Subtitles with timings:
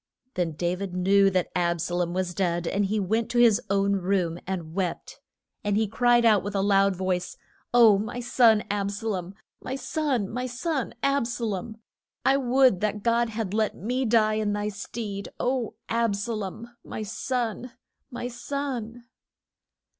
[0.33, 3.61] Then Da vid knew that Ab sa lom was dead, and he went to his
[3.69, 5.19] own room and wept.
[5.63, 7.37] And he cried out with a loud voice,
[7.71, 11.77] O, my son, Ab sa lom; my son, my son Ab sa lom!
[12.25, 16.75] I would that God had let me die in thy stead, O, Ab sa lom,
[16.83, 17.73] my son,
[18.09, 19.03] my son!